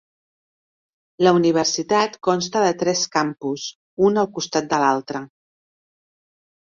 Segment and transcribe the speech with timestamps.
[1.27, 3.67] La Universitat consta de tres campus,
[4.09, 5.23] un al costat de l'altre.